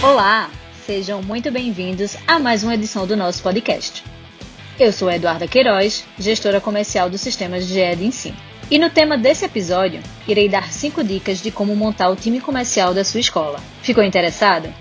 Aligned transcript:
Olá, 0.00 0.48
sejam 0.86 1.20
muito 1.20 1.50
bem-vindos 1.50 2.16
a 2.24 2.38
mais 2.38 2.62
uma 2.62 2.74
edição 2.74 3.04
do 3.04 3.16
nosso 3.16 3.42
podcast. 3.42 4.04
Eu 4.78 4.92
sou 4.92 5.10
Eduarda 5.10 5.48
Queiroz, 5.48 6.04
gestora 6.16 6.60
comercial 6.60 7.10
do 7.10 7.18
Sistemas 7.18 7.64
GE 7.66 7.96
de 7.96 8.04
Ensino. 8.04 8.36
E 8.70 8.78
no 8.78 8.90
tema 8.90 9.18
desse 9.18 9.44
episódio, 9.44 10.00
irei 10.28 10.48
dar 10.48 10.70
5 10.70 11.02
dicas 11.02 11.42
de 11.42 11.50
como 11.50 11.74
montar 11.74 12.10
o 12.10 12.14
time 12.14 12.40
comercial 12.40 12.94
da 12.94 13.02
sua 13.02 13.18
escola. 13.18 13.58
Ficou 13.82 14.04
interessado? 14.04 14.72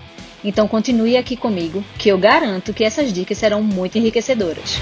Então 0.43 0.67
continue 0.67 1.17
aqui 1.17 1.35
comigo, 1.35 1.83
que 1.97 2.09
eu 2.09 2.19
garanto 2.19 2.71
que 2.71 2.83
essas 2.83 3.11
dicas 3.11 3.39
serão 3.39 3.63
muito 3.63 3.97
enriquecedoras. 3.97 4.77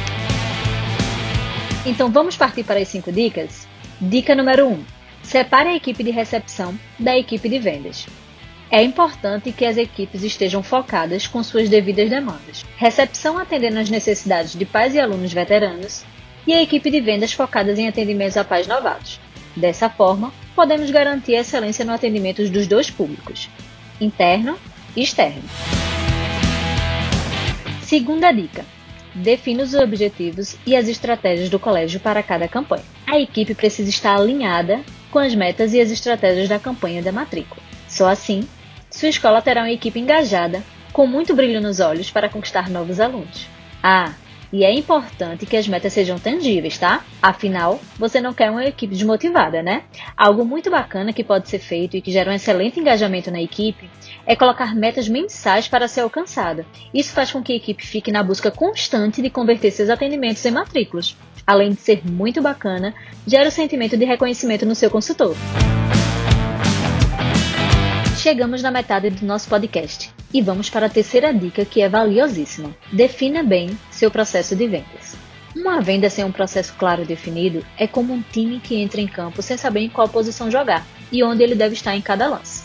Então 1.85 2.11
vamos 2.11 2.35
partir 2.35 2.65
para 2.65 2.81
as 2.81 2.89
5 2.89 3.09
dicas? 3.09 3.65
Dica 4.01 4.35
número 4.35 4.67
1: 4.67 4.73
um, 4.73 4.83
separe 5.23 5.69
a 5.69 5.75
equipe 5.77 6.03
de 6.03 6.11
recepção 6.11 6.77
da 6.99 7.17
equipe 7.17 7.47
de 7.47 7.57
vendas. 7.57 8.05
É 8.71 8.81
importante 8.81 9.51
que 9.51 9.65
as 9.65 9.77
equipes 9.77 10.23
estejam 10.23 10.63
focadas 10.63 11.27
com 11.27 11.43
suas 11.43 11.69
devidas 11.69 12.09
demandas. 12.09 12.65
Recepção 12.77 13.37
atendendo 13.37 13.79
às 13.79 13.89
necessidades 13.89 14.53
de 14.53 14.65
pais 14.65 14.95
e 14.95 14.99
alunos 14.99 15.31
veteranos 15.31 16.03
e 16.47 16.53
a 16.53 16.61
equipe 16.61 16.89
de 16.89 16.99
vendas 16.99 17.31
focadas 17.31 17.77
em 17.77 17.87
atendimentos 17.87 18.37
a 18.37 18.43
pais 18.43 18.67
novatos. 18.67 19.19
Dessa 19.55 19.89
forma, 19.89 20.33
podemos 20.55 20.89
garantir 20.91 21.35
a 21.35 21.41
excelência 21.41 21.85
no 21.85 21.93
atendimento 21.93 22.47
dos 22.49 22.67
dois 22.67 22.89
públicos, 22.89 23.49
interno 24.01 24.57
e 24.95 25.01
externo. 25.01 25.43
Segunda 27.81 28.31
dica: 28.31 28.65
defina 29.13 29.63
os 29.63 29.73
objetivos 29.73 30.57
e 30.65 30.75
as 30.75 30.89
estratégias 30.89 31.49
do 31.49 31.59
colégio 31.59 31.99
para 31.99 32.21
cada 32.21 32.47
campanha. 32.47 32.83
A 33.07 33.19
equipe 33.19 33.55
precisa 33.55 33.89
estar 33.89 34.15
alinhada 34.15 34.81
com 35.11 35.19
as 35.19 35.33
metas 35.33 35.73
e 35.73 35.79
as 35.79 35.91
estratégias 35.91 36.49
da 36.49 36.59
campanha 36.59 37.01
da 37.01 37.11
matrícula. 37.11 37.61
Só 37.87 38.09
assim, 38.09 38.45
sua 38.95 39.09
escola 39.09 39.41
terá 39.41 39.61
uma 39.61 39.71
equipe 39.71 39.99
engajada, 39.99 40.63
com 40.93 41.05
muito 41.05 41.35
brilho 41.35 41.59
nos 41.59 41.81
olhos 41.81 42.09
para 42.09 42.29
conquistar 42.29 42.69
novos 42.69 43.01
alunos. 43.01 43.45
Ah, 43.83 44.13
e 44.53 44.63
é 44.63 44.73
importante 44.73 45.45
que 45.45 45.57
as 45.57 45.67
metas 45.67 45.91
sejam 45.91 46.17
tangíveis, 46.17 46.77
tá? 46.77 47.03
Afinal, 47.21 47.81
você 47.99 48.21
não 48.21 48.33
quer 48.33 48.49
uma 48.49 48.63
equipe 48.63 48.95
desmotivada, 48.95 49.61
né? 49.61 49.83
Algo 50.15 50.45
muito 50.45 50.71
bacana 50.71 51.11
que 51.11 51.25
pode 51.25 51.49
ser 51.49 51.59
feito 51.59 51.97
e 51.97 52.01
que 52.01 52.09
gera 52.09 52.31
um 52.31 52.33
excelente 52.33 52.79
engajamento 52.79 53.29
na 53.29 53.41
equipe 53.41 53.89
é 54.25 54.33
colocar 54.33 54.73
metas 54.73 55.09
mensais 55.09 55.67
para 55.67 55.89
ser 55.89 55.99
alcançada. 55.99 56.65
Isso 56.93 57.11
faz 57.11 57.33
com 57.33 57.43
que 57.43 57.51
a 57.51 57.57
equipe 57.57 57.85
fique 57.85 58.13
na 58.13 58.23
busca 58.23 58.49
constante 58.49 59.21
de 59.21 59.29
converter 59.29 59.71
seus 59.71 59.89
atendimentos 59.89 60.45
em 60.45 60.51
matrículas. 60.51 61.17
Além 61.45 61.71
de 61.71 61.81
ser 61.81 62.01
muito 62.09 62.41
bacana, 62.41 62.93
gera 63.27 63.49
o 63.49 63.51
sentimento 63.51 63.97
de 63.97 64.05
reconhecimento 64.05 64.65
no 64.65 64.73
seu 64.73 64.89
consultor 64.89 65.35
chegamos 68.25 68.63
na 68.63 68.71
metade 68.71 69.11
do 69.11 69.23
nosso 69.23 69.47
podcast 69.47 70.11
e 70.33 70.41
vamos 70.41 70.67
para 70.67 70.87
a 70.87 70.89
terceira 70.89 71.31
dica 71.31 71.63
que 71.63 71.79
é 71.79 71.87
valiosíssima. 71.87 72.75
Defina 72.91 73.43
bem 73.43 73.77
seu 73.91 74.09
processo 74.09 74.55
de 74.55 74.67
vendas. 74.67 75.15
Uma 75.55 75.79
venda 75.79 76.09
sem 76.09 76.25
um 76.25 76.31
processo 76.31 76.73
claro 76.73 77.03
e 77.03 77.05
definido 77.05 77.63
é 77.77 77.85
como 77.85 78.11
um 78.11 78.23
time 78.23 78.59
que 78.59 78.77
entra 78.77 78.99
em 78.99 79.07
campo 79.07 79.43
sem 79.43 79.57
saber 79.57 79.81
em 79.81 79.89
qual 79.89 80.09
posição 80.09 80.49
jogar 80.49 80.83
e 81.11 81.23
onde 81.23 81.43
ele 81.43 81.53
deve 81.53 81.75
estar 81.75 81.95
em 81.95 82.01
cada 82.01 82.27
lance. 82.27 82.63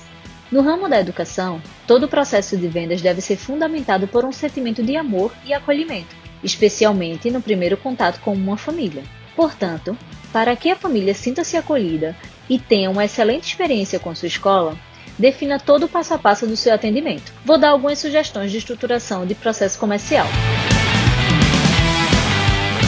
No 0.50 0.62
ramo 0.62 0.88
da 0.88 0.98
educação, 0.98 1.60
todo 1.86 2.04
o 2.04 2.08
processo 2.08 2.56
de 2.56 2.66
vendas 2.66 3.02
deve 3.02 3.20
ser 3.20 3.36
fundamentado 3.36 4.08
por 4.08 4.24
um 4.24 4.32
sentimento 4.32 4.82
de 4.82 4.96
amor 4.96 5.30
e 5.44 5.52
acolhimento, 5.52 6.16
especialmente 6.42 7.30
no 7.30 7.42
primeiro 7.42 7.76
contato 7.76 8.18
com 8.20 8.32
uma 8.32 8.56
família. 8.56 9.02
Portanto, 9.36 9.94
para 10.32 10.56
que 10.56 10.70
a 10.70 10.76
família 10.76 11.12
sinta-se 11.12 11.58
acolhida 11.58 12.16
e 12.48 12.58
tenha 12.58 12.90
uma 12.90 13.04
excelente 13.04 13.48
experiência 13.48 13.98
com 13.98 14.14
sua 14.14 14.26
escola, 14.26 14.74
defina 15.20 15.60
todo 15.60 15.84
o 15.84 15.88
passo 15.88 16.14
a 16.14 16.18
passo 16.18 16.46
do 16.46 16.56
seu 16.56 16.74
atendimento. 16.74 17.32
Vou 17.44 17.58
dar 17.58 17.68
algumas 17.68 17.98
sugestões 17.98 18.50
de 18.50 18.56
estruturação 18.56 19.26
de 19.26 19.34
processo 19.34 19.78
comercial. 19.78 20.26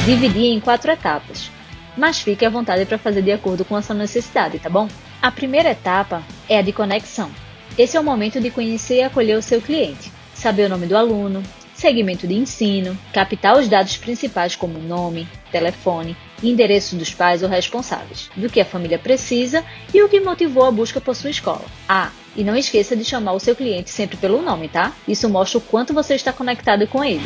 Dividir 0.07 0.47
em 0.47 0.59
quatro 0.59 0.91
etapas, 0.91 1.51
mas 1.97 2.21
fique 2.21 2.45
à 2.45 2.51
vontade 2.51 2.87
para 2.87 2.99
fazer 2.99 3.23
de 3.23 3.31
acordo 3.31 3.65
com 3.65 3.77
a 3.77 3.83
sua 3.83 3.95
necessidade, 3.95 4.59
tá 4.59 4.71
bom? 4.71 4.89
A 5.21 5.31
primeira 5.31 5.71
etapa 5.71 6.23
é 6.49 6.59
a 6.59 6.63
de 6.63 6.73
conexão. 6.73 7.31
Esse 7.79 7.97
é 7.97 8.01
o 8.01 8.05
momento 8.05 8.41
de 8.41 8.51
conhecer 8.51 8.97
e 8.97 9.03
acolher 9.03 9.37
o 9.37 9.43
seu 9.43 9.61
cliente, 9.61 10.11
saber 10.35 10.65
o 10.65 10.69
nome 10.69 10.87
do 10.87 10.97
aluno, 10.97 11.43
segmento 11.75 12.27
de 12.27 12.35
ensino, 12.35 12.99
captar 13.13 13.59
os 13.59 13.69
dados 13.69 13.97
principais 13.97 14.57
como 14.57 14.79
nome, 14.79 15.29
telefone, 15.51 16.17
endereço 16.51 16.97
dos 16.97 17.13
pais 17.15 17.43
ou 17.43 17.49
responsáveis, 17.49 18.31
do 18.37 18.49
que 18.49 18.61
a 18.61 18.65
família 18.65 18.99
precisa 18.99 19.65
e 19.93 20.03
o 20.03 20.09
que 20.09 20.21
motivou 20.21 20.65
a 20.65 20.71
busca 20.71 21.01
por 21.01 21.15
sua 21.15 21.31
escola. 21.31 21.65
Ah, 21.89 22.11
e 22.37 22.43
não 22.43 22.57
esqueça 22.57 22.97
de 22.97 23.05
chamar 23.05 23.33
o 23.33 23.41
seu 23.41 23.55
cliente 23.55 23.91
sempre 23.91 24.17
pelo 24.17 24.43
nome, 24.43 24.69
tá? 24.69 24.93
Isso 25.07 25.29
mostra 25.29 25.59
o 25.59 25.61
quanto 25.61 25.93
você 25.93 26.15
está 26.15 26.33
conectado 26.33 26.87
com 26.87 27.05
ele. 27.05 27.25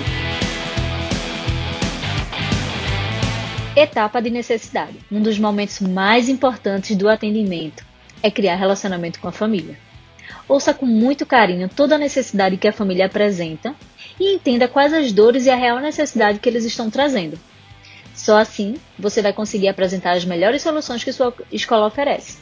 Etapa 3.77 4.21
de 4.23 4.31
necessidade. 4.31 4.97
Um 5.13 5.21
dos 5.21 5.39
momentos 5.39 5.81
mais 5.81 6.29
importantes 6.29 6.97
do 6.97 7.09
atendimento 7.09 7.85
é 8.23 8.31
criar 8.31 8.57
relacionamento 8.57 9.21
com 9.21 9.29
a 9.29 9.33
família. 9.33 9.79
Ouça 10.49 10.73
com 10.73 10.87
muito 10.87 11.27
carinho 11.27 11.69
toda 11.69 11.97
a 11.97 11.99
necessidade 11.99 12.57
que 12.57 12.67
a 12.67 12.73
família 12.73 13.07
apresenta 13.07 13.75
e 14.19 14.35
entenda 14.35 14.67
quais 14.67 14.93
as 14.93 15.13
dores 15.13 15.47
e 15.47 15.51
a 15.51 15.57
real 15.57 15.79
necessidade 15.79 16.39
que 16.39 16.49
eles 16.49 16.65
estão 16.65 16.89
trazendo. 16.89 17.39
Só 18.27 18.39
assim 18.39 18.75
você 18.99 19.23
vai 19.23 19.33
conseguir 19.33 19.69
apresentar 19.69 20.17
as 20.17 20.25
melhores 20.25 20.61
soluções 20.61 21.05
que 21.05 21.13
sua 21.13 21.33
escola 21.53 21.87
oferece. 21.87 22.39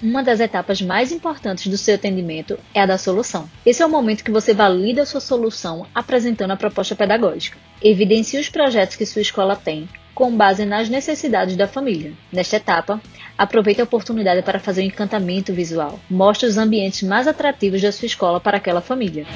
Uma 0.00 0.22
das 0.22 0.38
etapas 0.38 0.80
mais 0.80 1.10
importantes 1.10 1.66
do 1.66 1.76
seu 1.76 1.96
atendimento 1.96 2.56
é 2.72 2.80
a 2.80 2.86
da 2.86 2.96
solução. 2.96 3.50
Esse 3.66 3.82
é 3.82 3.86
o 3.86 3.90
momento 3.90 4.22
que 4.22 4.30
você 4.30 4.54
valida 4.54 5.02
a 5.02 5.04
sua 5.04 5.20
solução 5.20 5.84
apresentando 5.92 6.52
a 6.52 6.56
proposta 6.56 6.94
pedagógica. 6.94 7.58
Evidencie 7.82 8.38
os 8.38 8.48
projetos 8.48 8.94
que 8.94 9.04
sua 9.04 9.22
escola 9.22 9.56
tem 9.56 9.88
com 10.14 10.30
base 10.36 10.64
nas 10.64 10.88
necessidades 10.88 11.56
da 11.56 11.66
família. 11.66 12.12
Nesta 12.32 12.54
etapa, 12.54 13.00
aproveite 13.36 13.80
a 13.80 13.84
oportunidade 13.84 14.42
para 14.42 14.60
fazer 14.60 14.82
um 14.82 14.86
encantamento 14.86 15.52
visual. 15.52 15.98
Mostre 16.08 16.46
os 16.46 16.56
ambientes 16.56 17.02
mais 17.02 17.26
atrativos 17.26 17.82
da 17.82 17.90
sua 17.90 18.06
escola 18.06 18.38
para 18.38 18.58
aquela 18.58 18.80
família. 18.80 19.26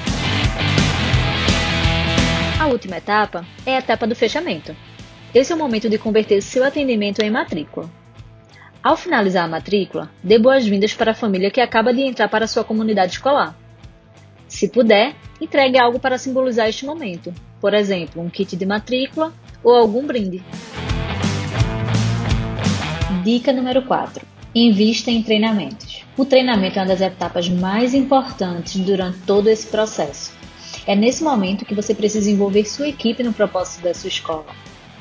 A 2.65 2.67
última 2.67 2.97
etapa 2.97 3.45
é 3.63 3.75
a 3.75 3.77
etapa 3.77 4.07
do 4.07 4.15
fechamento. 4.15 4.75
Esse 5.35 5.51
é 5.51 5.55
o 5.55 5.59
momento 5.59 5.87
de 5.87 5.99
converter 5.99 6.41
seu 6.41 6.63
atendimento 6.63 7.21
em 7.21 7.29
matrícula. 7.29 7.87
Ao 8.81 8.97
finalizar 8.97 9.45
a 9.45 9.47
matrícula, 9.47 10.09
dê 10.23 10.39
boas-vindas 10.39 10.91
para 10.91 11.11
a 11.11 11.13
família 11.13 11.51
que 11.51 11.61
acaba 11.61 11.93
de 11.93 12.01
entrar 12.01 12.27
para 12.27 12.47
sua 12.47 12.63
comunidade 12.63 13.11
escolar. 13.11 13.55
Se 14.47 14.67
puder, 14.67 15.13
entregue 15.39 15.77
algo 15.77 15.99
para 15.99 16.17
simbolizar 16.17 16.67
este 16.67 16.87
momento, 16.87 17.31
por 17.61 17.75
exemplo, 17.75 18.19
um 18.19 18.31
kit 18.31 18.55
de 18.55 18.65
matrícula 18.65 19.31
ou 19.63 19.75
algum 19.75 20.03
brinde. 20.07 20.43
Dica 23.23 23.53
número 23.53 23.83
4: 23.83 24.25
Invista 24.55 25.11
em 25.11 25.21
treinamentos. 25.21 26.03
O 26.17 26.25
treinamento 26.25 26.79
é 26.79 26.81
uma 26.81 26.87
das 26.87 27.01
etapas 27.01 27.47
mais 27.47 27.93
importantes 27.93 28.75
durante 28.77 29.19
todo 29.19 29.49
esse 29.49 29.67
processo. 29.67 30.44
É 30.85 30.95
nesse 30.95 31.23
momento 31.23 31.65
que 31.65 31.75
você 31.75 31.93
precisa 31.93 32.29
envolver 32.29 32.65
sua 32.65 32.87
equipe 32.87 33.23
no 33.23 33.33
propósito 33.33 33.83
da 33.83 33.93
sua 33.93 34.07
escola. 34.07 34.45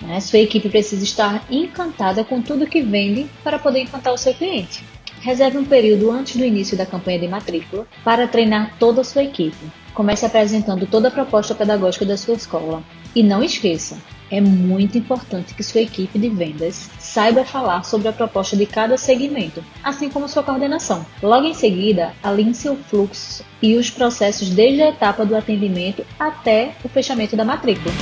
Né? 0.01 0.21
Sua 0.21 0.39
equipe 0.39 0.69
precisa 0.69 1.03
estar 1.03 1.45
encantada 1.51 2.25
com 2.25 2.43
tudo 2.43 2.67
que 2.67 2.83
vende 2.83 3.27
para 3.43 3.59
poder 3.59 3.81
encantar 3.81 4.13
o 4.13 4.19
seu 4.19 4.35
cliente. 4.35 4.85
Reserve 5.21 5.57
um 5.57 5.65
período 5.65 6.11
antes 6.11 6.37
do 6.37 6.45
início 6.45 6.77
da 6.77 6.85
campanha 6.85 7.19
de 7.19 7.29
matrícula 7.29 7.87
para 8.05 8.29
treinar 8.29 8.77
toda 8.79 9.01
a 9.01 9.05
sua 9.05 9.25
equipe. 9.25 9.57
Comece 9.95 10.27
apresentando 10.27 10.87
toda 10.87 11.09
a 11.09 11.11
proposta 11.11 11.55
pedagógica 11.55 12.05
da 12.05 12.17
sua 12.17 12.35
escola. 12.35 12.83
E 13.15 13.23
não 13.23 13.43
esqueça, 13.43 13.97
é 14.31 14.41
muito 14.41 14.99
importante 14.99 15.55
que 15.55 15.63
sua 15.63 15.83
equipe 15.83 16.19
de 16.19 16.29
vendas 16.29 16.91
saiba 16.99 17.45
falar 17.45 17.85
sobre 17.85 18.09
a 18.09 18.13
proposta 18.13 18.57
de 18.57 18.67
cada 18.67 18.97
segmento, 18.97 19.63
assim 19.83 20.09
como 20.09 20.29
sua 20.29 20.43
coordenação. 20.43 21.05
Logo 21.23 21.47
em 21.47 21.55
seguida, 21.55 22.15
alinhe 22.23 22.55
seu 22.55 22.77
fluxo 22.77 23.45
e 23.63 23.77
os 23.77 23.91
processos 23.91 24.51
desde 24.51 24.83
a 24.83 24.89
etapa 24.89 25.25
do 25.25 25.37
atendimento 25.37 26.05
até 26.19 26.75
o 26.85 26.89
fechamento 26.89 27.37
da 27.37 27.45
matrícula. 27.45 27.95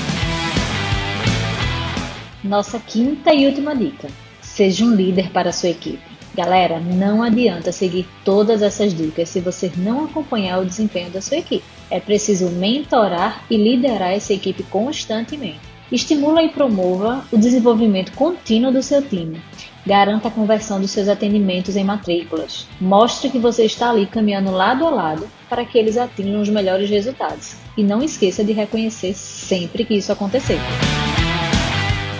Nossa 2.42 2.78
quinta 2.78 3.32
e 3.32 3.46
última 3.46 3.74
dica: 3.74 4.08
seja 4.40 4.84
um 4.84 4.94
líder 4.94 5.30
para 5.30 5.52
sua 5.52 5.70
equipe. 5.70 6.12
Galera, 6.34 6.80
não 6.80 7.22
adianta 7.22 7.70
seguir 7.72 8.08
todas 8.24 8.62
essas 8.62 8.94
dicas 8.94 9.28
se 9.28 9.38
você 9.38 9.70
não 9.76 10.06
acompanhar 10.06 10.60
o 10.60 10.64
desempenho 10.64 11.10
da 11.10 11.20
sua 11.20 11.36
equipe. 11.36 11.64
É 11.90 12.00
preciso 12.00 12.48
mentorar 12.48 13.44
e 13.50 13.56
liderar 13.58 14.12
essa 14.12 14.32
equipe 14.32 14.62
constantemente. 14.62 15.71
Estimula 15.92 16.42
e 16.42 16.48
promova 16.48 17.22
o 17.30 17.36
desenvolvimento 17.36 18.12
contínuo 18.12 18.72
do 18.72 18.82
seu 18.82 19.02
time. 19.02 19.42
Garanta 19.86 20.28
a 20.28 20.30
conversão 20.30 20.80
dos 20.80 20.90
seus 20.90 21.06
atendimentos 21.06 21.76
em 21.76 21.84
matrículas. 21.84 22.66
Mostre 22.80 23.28
que 23.28 23.38
você 23.38 23.66
está 23.66 23.90
ali 23.90 24.06
caminhando 24.06 24.50
lado 24.50 24.86
a 24.86 24.90
lado 24.90 25.28
para 25.50 25.66
que 25.66 25.76
eles 25.76 25.98
atinjam 25.98 26.40
os 26.40 26.48
melhores 26.48 26.88
resultados. 26.88 27.56
E 27.76 27.82
não 27.82 28.02
esqueça 28.02 28.42
de 28.42 28.52
reconhecer 28.54 29.12
sempre 29.12 29.84
que 29.84 29.92
isso 29.92 30.10
acontecer. 30.10 30.58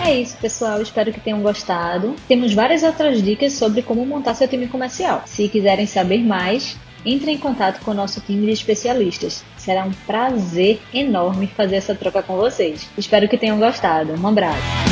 É 0.05 0.21
isso, 0.21 0.37
pessoal. 0.37 0.79
Espero 0.79 1.11
que 1.11 1.19
tenham 1.19 1.41
gostado. 1.41 2.15
Temos 2.27 2.53
várias 2.53 2.83
outras 2.83 3.23
dicas 3.23 3.53
sobre 3.53 3.81
como 3.81 4.05
montar 4.05 4.35
seu 4.35 4.47
time 4.47 4.67
comercial. 4.67 5.23
Se 5.25 5.47
quiserem 5.49 5.87
saber 5.87 6.19
mais, 6.19 6.77
entre 7.05 7.31
em 7.31 7.37
contato 7.37 7.83
com 7.83 7.91
o 7.91 7.93
nosso 7.93 8.21
time 8.21 8.45
de 8.45 8.51
especialistas. 8.51 9.43
Será 9.57 9.83
um 9.83 9.91
prazer 10.05 10.81
enorme 10.93 11.47
fazer 11.47 11.77
essa 11.77 11.95
troca 11.95 12.21
com 12.21 12.35
vocês. 12.35 12.89
Espero 12.97 13.27
que 13.27 13.37
tenham 13.37 13.59
gostado. 13.59 14.13
Um 14.13 14.27
abraço. 14.27 14.82